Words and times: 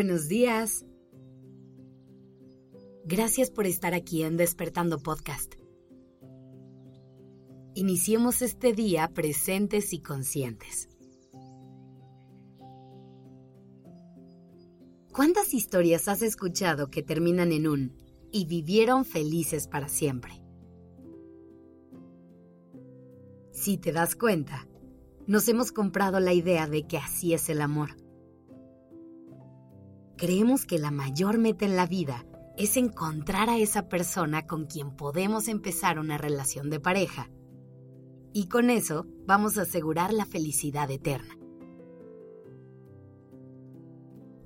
Buenos 0.00 0.28
días. 0.28 0.86
Gracias 3.04 3.50
por 3.50 3.66
estar 3.66 3.92
aquí 3.92 4.22
en 4.22 4.38
Despertando 4.38 4.98
Podcast. 4.98 5.56
Iniciemos 7.74 8.40
este 8.40 8.72
día 8.72 9.08
presentes 9.12 9.92
y 9.92 10.00
conscientes. 10.00 10.88
¿Cuántas 15.12 15.52
historias 15.52 16.08
has 16.08 16.22
escuchado 16.22 16.90
que 16.90 17.02
terminan 17.02 17.52
en 17.52 17.68
un 17.68 17.92
y 18.32 18.46
vivieron 18.46 19.04
felices 19.04 19.68
para 19.68 19.90
siempre? 19.90 20.42
Si 23.52 23.76
te 23.76 23.92
das 23.92 24.16
cuenta, 24.16 24.66
nos 25.26 25.46
hemos 25.48 25.72
comprado 25.72 26.20
la 26.20 26.32
idea 26.32 26.66
de 26.66 26.86
que 26.86 26.96
así 26.96 27.34
es 27.34 27.50
el 27.50 27.60
amor. 27.60 27.90
Creemos 30.20 30.66
que 30.66 30.78
la 30.78 30.90
mayor 30.90 31.38
meta 31.38 31.64
en 31.64 31.76
la 31.76 31.86
vida 31.86 32.26
es 32.58 32.76
encontrar 32.76 33.48
a 33.48 33.56
esa 33.56 33.88
persona 33.88 34.46
con 34.46 34.66
quien 34.66 34.94
podemos 34.94 35.48
empezar 35.48 35.98
una 35.98 36.18
relación 36.18 36.68
de 36.68 36.78
pareja. 36.78 37.30
Y 38.34 38.48
con 38.48 38.68
eso 38.68 39.06
vamos 39.26 39.56
a 39.56 39.62
asegurar 39.62 40.12
la 40.12 40.26
felicidad 40.26 40.90
eterna. 40.90 41.38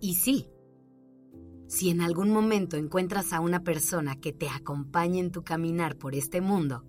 Y 0.01 0.15
sí, 0.15 0.48
si 1.66 1.91
en 1.91 2.02
algún 2.02 2.30
momento 2.30 2.77
encuentras 2.77 3.32
a 3.32 3.41
una 3.41 3.65
persona 3.65 4.20
que 4.20 4.32
te 4.32 4.48
acompañe 4.48 5.18
en 5.18 5.32
tu 5.32 5.43
caminar 5.43 5.98
por 5.98 6.15
este 6.15 6.41
mundo, 6.41 6.84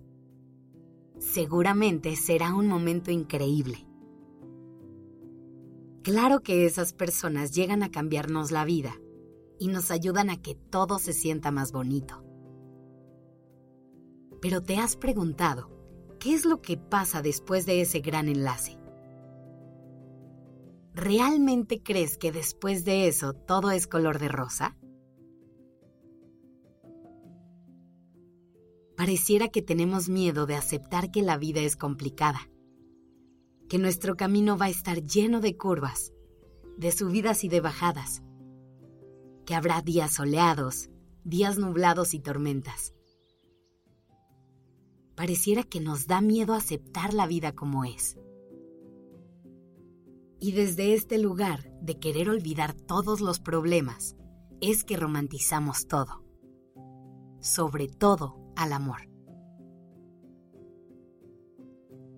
seguramente 1.18 2.14
será 2.14 2.54
un 2.54 2.68
momento 2.68 3.10
increíble. 3.10 3.84
Claro 6.06 6.38
que 6.40 6.66
esas 6.66 6.92
personas 6.92 7.50
llegan 7.50 7.82
a 7.82 7.90
cambiarnos 7.90 8.52
la 8.52 8.64
vida 8.64 8.94
y 9.58 9.66
nos 9.66 9.90
ayudan 9.90 10.30
a 10.30 10.40
que 10.40 10.54
todo 10.54 11.00
se 11.00 11.12
sienta 11.12 11.50
más 11.50 11.72
bonito. 11.72 12.22
Pero 14.40 14.62
te 14.62 14.76
has 14.76 14.94
preguntado, 14.94 15.68
¿qué 16.20 16.32
es 16.32 16.44
lo 16.44 16.62
que 16.62 16.76
pasa 16.76 17.22
después 17.22 17.66
de 17.66 17.80
ese 17.80 17.98
gran 17.98 18.28
enlace? 18.28 18.78
¿Realmente 20.94 21.82
crees 21.82 22.18
que 22.18 22.30
después 22.30 22.84
de 22.84 23.08
eso 23.08 23.32
todo 23.32 23.72
es 23.72 23.88
color 23.88 24.20
de 24.20 24.28
rosa? 24.28 24.76
Pareciera 28.96 29.48
que 29.48 29.60
tenemos 29.60 30.08
miedo 30.08 30.46
de 30.46 30.54
aceptar 30.54 31.10
que 31.10 31.22
la 31.22 31.36
vida 31.36 31.62
es 31.62 31.74
complicada, 31.74 32.48
que 33.68 33.78
nuestro 33.78 34.16
camino 34.16 34.56
va 34.56 34.66
a 34.66 34.70
estar 34.70 35.02
lleno 35.04 35.40
de 35.40 35.56
curvas, 35.56 36.12
de 36.76 36.92
subidas 36.92 37.44
y 37.44 37.48
de 37.48 37.60
bajadas, 37.60 38.22
que 39.44 39.54
habrá 39.54 39.80
días 39.80 40.14
soleados, 40.14 40.90
días 41.24 41.58
nublados 41.58 42.14
y 42.14 42.20
tormentas. 42.20 42.94
Pareciera 45.16 45.62
que 45.62 45.80
nos 45.80 46.06
da 46.06 46.20
miedo 46.20 46.54
aceptar 46.54 47.14
la 47.14 47.26
vida 47.26 47.52
como 47.52 47.84
es. 47.84 48.18
Y 50.38 50.52
desde 50.52 50.94
este 50.94 51.18
lugar 51.18 51.72
de 51.80 51.98
querer 51.98 52.28
olvidar 52.28 52.74
todos 52.74 53.20
los 53.20 53.40
problemas, 53.40 54.14
es 54.60 54.84
que 54.84 54.96
romantizamos 54.96 55.86
todo, 55.86 56.22
sobre 57.40 57.88
todo 57.88 58.52
al 58.56 58.72
amor. 58.72 59.15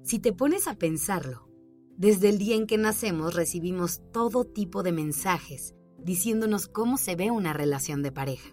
Si 0.08 0.18
te 0.18 0.32
pones 0.32 0.68
a 0.68 0.74
pensarlo, 0.78 1.50
desde 1.98 2.30
el 2.30 2.38
día 2.38 2.56
en 2.56 2.66
que 2.66 2.78
nacemos 2.78 3.34
recibimos 3.34 4.00
todo 4.10 4.46
tipo 4.46 4.82
de 4.82 4.90
mensajes 4.90 5.74
diciéndonos 6.02 6.66
cómo 6.66 6.96
se 6.96 7.14
ve 7.14 7.30
una 7.30 7.52
relación 7.52 8.02
de 8.02 8.10
pareja, 8.10 8.48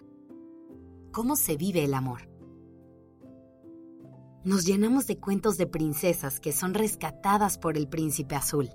cómo 1.12 1.34
se 1.34 1.56
vive 1.56 1.82
el 1.82 1.94
amor. 1.94 2.28
Nos 4.44 4.66
llenamos 4.66 5.06
de 5.06 5.16
cuentos 5.16 5.56
de 5.56 5.66
princesas 5.66 6.40
que 6.40 6.52
son 6.52 6.74
rescatadas 6.74 7.56
por 7.56 7.78
el 7.78 7.88
príncipe 7.88 8.34
azul 8.34 8.68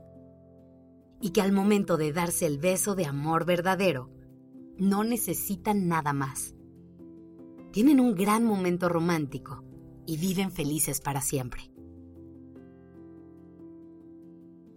y 1.22 1.30
que 1.30 1.42
al 1.42 1.52
momento 1.52 1.98
de 1.98 2.12
darse 2.12 2.48
el 2.48 2.58
beso 2.58 2.96
de 2.96 3.06
amor 3.06 3.46
verdadero, 3.46 4.10
no 4.80 5.04
necesitan 5.04 5.88
nada 5.88 6.14
más. 6.14 6.56
Tienen 7.74 8.00
un 8.00 8.16
gran 8.16 8.44
momento 8.44 8.90
romántico 8.90 9.64
y 10.08 10.18
viven 10.18 10.52
felices 10.52 11.00
para 11.00 11.22
siempre. 11.22 11.71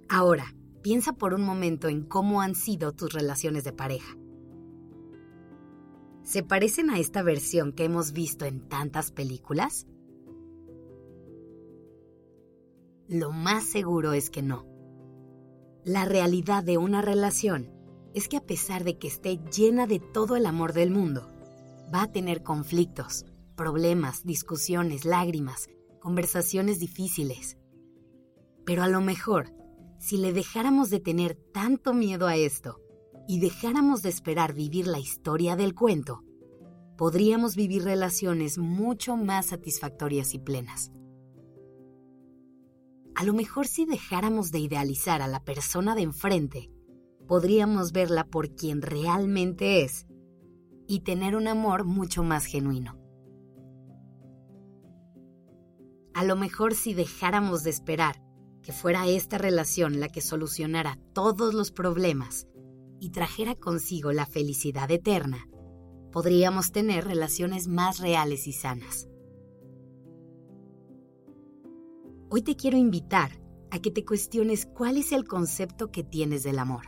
Ahora, 0.08 0.54
piensa 0.82 1.14
por 1.14 1.34
un 1.34 1.42
momento 1.42 1.88
en 1.88 2.02
cómo 2.02 2.42
han 2.42 2.54
sido 2.54 2.92
tus 2.92 3.12
relaciones 3.12 3.64
de 3.64 3.72
pareja. 3.72 4.16
¿Se 6.22 6.42
parecen 6.42 6.90
a 6.90 6.98
esta 6.98 7.22
versión 7.22 7.72
que 7.72 7.84
hemos 7.84 8.12
visto 8.12 8.44
en 8.44 8.68
tantas 8.68 9.10
películas? 9.10 9.86
Lo 13.08 13.30
más 13.30 13.64
seguro 13.64 14.12
es 14.12 14.30
que 14.30 14.42
no. 14.42 14.66
La 15.84 16.06
realidad 16.06 16.64
de 16.64 16.78
una 16.78 17.02
relación 17.02 17.70
es 18.14 18.28
que 18.28 18.38
a 18.38 18.46
pesar 18.46 18.84
de 18.84 18.98
que 18.98 19.08
esté 19.08 19.38
llena 19.54 19.86
de 19.86 20.00
todo 20.00 20.36
el 20.36 20.46
amor 20.46 20.72
del 20.72 20.90
mundo, 20.90 21.30
va 21.94 22.02
a 22.04 22.12
tener 22.12 22.42
conflictos, 22.42 23.26
problemas, 23.56 24.24
discusiones, 24.24 25.04
lágrimas, 25.04 25.68
conversaciones 26.00 26.78
difíciles. 26.78 27.58
Pero 28.64 28.82
a 28.82 28.88
lo 28.88 29.02
mejor 29.02 29.52
si 30.04 30.18
le 30.18 30.34
dejáramos 30.34 30.90
de 30.90 31.00
tener 31.00 31.34
tanto 31.34 31.94
miedo 31.94 32.26
a 32.26 32.36
esto 32.36 32.78
y 33.26 33.40
dejáramos 33.40 34.02
de 34.02 34.10
esperar 34.10 34.52
vivir 34.52 34.86
la 34.86 34.98
historia 34.98 35.56
del 35.56 35.74
cuento, 35.74 36.22
podríamos 36.98 37.56
vivir 37.56 37.84
relaciones 37.84 38.58
mucho 38.58 39.16
más 39.16 39.46
satisfactorias 39.46 40.34
y 40.34 40.40
plenas. 40.40 40.92
A 43.14 43.24
lo 43.24 43.32
mejor 43.32 43.66
si 43.66 43.86
dejáramos 43.86 44.50
de 44.50 44.58
idealizar 44.58 45.22
a 45.22 45.26
la 45.26 45.42
persona 45.42 45.94
de 45.94 46.02
enfrente, 46.02 46.70
podríamos 47.26 47.92
verla 47.92 48.26
por 48.26 48.54
quien 48.54 48.82
realmente 48.82 49.84
es 49.84 50.06
y 50.86 51.00
tener 51.00 51.34
un 51.34 51.48
amor 51.48 51.84
mucho 51.84 52.22
más 52.22 52.44
genuino. 52.44 52.98
A 56.12 56.24
lo 56.24 56.36
mejor 56.36 56.74
si 56.74 56.92
dejáramos 56.92 57.64
de 57.64 57.70
esperar 57.70 58.23
que 58.64 58.72
fuera 58.72 59.06
esta 59.06 59.36
relación 59.36 60.00
la 60.00 60.08
que 60.08 60.22
solucionara 60.22 60.98
todos 61.12 61.52
los 61.52 61.70
problemas 61.70 62.48
y 62.98 63.10
trajera 63.10 63.54
consigo 63.54 64.10
la 64.12 64.24
felicidad 64.24 64.90
eterna, 64.90 65.46
podríamos 66.10 66.72
tener 66.72 67.04
relaciones 67.04 67.68
más 67.68 67.98
reales 67.98 68.46
y 68.46 68.54
sanas. 68.54 69.06
Hoy 72.30 72.40
te 72.40 72.56
quiero 72.56 72.78
invitar 72.78 73.38
a 73.70 73.80
que 73.80 73.90
te 73.90 74.04
cuestiones 74.04 74.64
cuál 74.64 74.96
es 74.96 75.12
el 75.12 75.28
concepto 75.28 75.90
que 75.92 76.02
tienes 76.02 76.42
del 76.42 76.58
amor. 76.58 76.86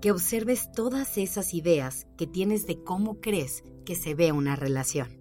Que 0.00 0.10
observes 0.10 0.72
todas 0.72 1.16
esas 1.16 1.54
ideas 1.54 2.08
que 2.18 2.26
tienes 2.26 2.66
de 2.66 2.82
cómo 2.82 3.20
crees 3.20 3.62
que 3.86 3.94
se 3.94 4.14
ve 4.14 4.32
una 4.32 4.56
relación. 4.56 5.20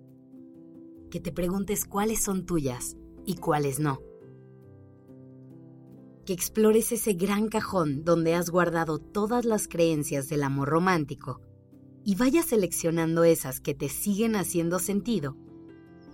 Que 1.11 1.19
te 1.19 1.31
preguntes 1.31 1.85
cuáles 1.85 2.23
son 2.23 2.47
tuyas 2.47 2.97
y 3.25 3.35
cuáles 3.35 3.79
no 3.79 3.99
que 6.25 6.33
explores 6.33 6.91
ese 6.91 7.13
gran 7.13 7.49
cajón 7.49 8.03
donde 8.03 8.35
has 8.35 8.49
guardado 8.49 8.99
todas 8.99 9.45
las 9.45 9.67
creencias 9.67 10.29
del 10.29 10.43
amor 10.43 10.69
romántico 10.69 11.41
y 12.05 12.15
vayas 12.15 12.45
seleccionando 12.45 13.23
esas 13.23 13.59
que 13.59 13.73
te 13.73 13.89
siguen 13.89 14.35
haciendo 14.35 14.79
sentido 14.79 15.35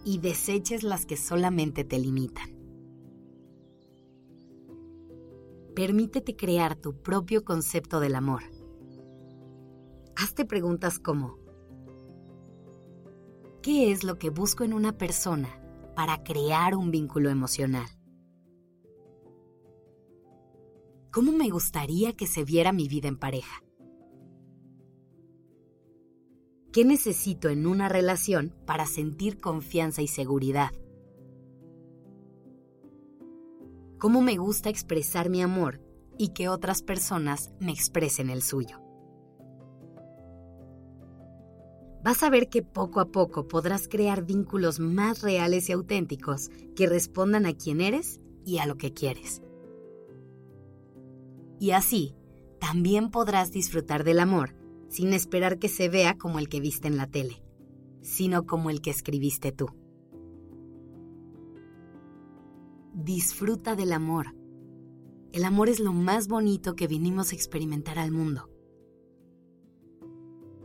y 0.04 0.20
deseches 0.20 0.84
las 0.84 1.06
que 1.06 1.18
solamente 1.18 1.84
te 1.84 2.00
limitan. 2.00 2.58
Permítete 5.76 6.36
crear 6.36 6.76
tu 6.76 7.02
propio 7.02 7.44
concepto 7.44 8.00
del 8.00 8.16
amor. 8.16 8.44
Hazte 10.16 10.44
preguntas 10.44 11.00
como, 11.00 11.38
¿qué 13.62 13.92
es 13.92 14.04
lo 14.04 14.18
que 14.18 14.30
busco 14.30 14.64
en 14.64 14.74
una 14.74 14.98
persona 14.98 15.50
para 15.96 16.24
crear 16.24 16.76
un 16.76 16.92
vínculo 16.92 17.30
emocional? 17.30 17.88
¿Cómo 21.12 21.32
me 21.32 21.50
gustaría 21.50 22.14
que 22.14 22.28
se 22.28 22.44
viera 22.44 22.72
mi 22.72 22.88
vida 22.88 23.08
en 23.08 23.18
pareja? 23.18 23.64
¿Qué 26.72 26.86
necesito 26.86 27.50
en 27.50 27.66
una 27.66 27.90
relación 27.90 28.54
para 28.68 28.86
sentir 28.86 29.42
confianza 29.42 30.04
y 30.04 30.08
seguridad? 30.08 30.70
¿Cómo 33.98 34.22
me 34.22 34.38
gusta 34.38 34.70
expresar 34.70 35.32
mi 35.32 35.42
amor 35.42 35.82
y 36.20 36.30
que 36.30 36.48
otras 36.48 36.84
personas 36.84 37.52
me 37.60 37.72
expresen 37.72 38.30
el 38.30 38.44
suyo? 38.44 38.80
Vas 42.04 42.22
a 42.22 42.30
ver 42.30 42.50
que 42.50 42.62
poco 42.62 43.00
a 43.00 43.12
poco 43.12 43.48
podrás 43.48 43.88
crear 43.88 44.26
vínculos 44.26 44.80
más 44.80 45.24
reales 45.24 45.70
y 45.70 45.72
auténticos 45.72 46.52
que 46.76 46.86
respondan 46.86 47.48
a 47.48 47.54
quién 47.54 47.82
eres 47.82 48.22
y 48.46 48.60
a 48.60 48.68
lo 48.68 48.78
que 48.78 48.94
quieres. 48.94 49.42
Y 51.60 51.72
así, 51.72 52.16
también 52.60 53.12
podrás 53.12 53.52
disfrutar 53.52 54.04
del 54.04 54.20
amor 54.20 54.56
sin 54.88 55.14
esperar 55.14 55.60
que 55.60 55.70
se 55.70 55.88
vea 55.88 56.18
como 56.18 56.40
el 56.40 56.50
que 56.50 56.60
viste 56.60 56.88
en 56.88 56.98
la 56.98 57.08
tele, 57.08 57.44
sino 58.02 58.46
como 58.46 58.70
el 58.70 58.82
que 58.82 58.90
escribiste 58.90 59.52
tú. 59.52 59.68
Disfruta 62.94 63.76
del 63.76 63.94
amor. 63.94 64.36
El 65.32 65.46
amor 65.46 65.70
es 65.70 65.80
lo 65.80 65.94
más 65.94 66.28
bonito 66.28 66.76
que 66.76 66.88
vinimos 66.88 67.32
a 67.32 67.36
experimentar 67.36 68.00
al 68.00 68.12
mundo. 68.12 68.50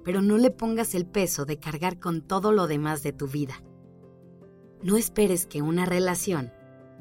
Pero 0.04 0.22
no 0.22 0.38
le 0.38 0.50
pongas 0.50 0.94
el 0.94 1.06
peso 1.06 1.44
de 1.44 1.58
cargar 1.58 2.00
con 2.00 2.22
todo 2.22 2.50
lo 2.52 2.66
demás 2.66 3.02
de 3.02 3.12
tu 3.12 3.26
vida. 3.28 3.62
No 4.82 4.96
esperes 4.96 5.46
que 5.46 5.62
una 5.62 5.86
relación 5.86 6.50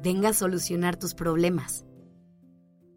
venga 0.02 0.30
a 0.30 0.34
solucionar 0.34 0.98
tus 0.98 1.14
problemas. 1.14 1.84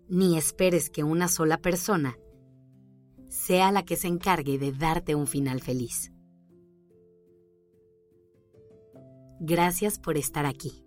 Ni 0.10 0.38
esperes 0.38 0.90
que 0.90 1.04
una 1.04 1.28
sola 1.28 1.58
persona 1.58 2.18
sea 3.28 3.72
la 3.72 3.84
que 3.84 3.96
se 3.96 4.08
encargue 4.08 4.58
de 4.58 4.72
darte 4.72 5.16
un 5.16 5.28
final 5.28 5.62
feliz. 5.62 6.12
Gracias 9.40 10.00
por 10.00 10.18
estar 10.18 10.46
aquí. 10.46 10.87